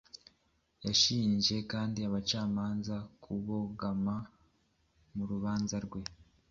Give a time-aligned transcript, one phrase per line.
[0.85, 4.15] Yashinje kandi abacamanza kubogama
[5.15, 6.01] mu rubanza rwe